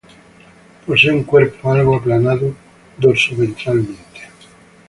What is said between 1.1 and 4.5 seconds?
un cuerpo algo aplanado dorsoventralmente.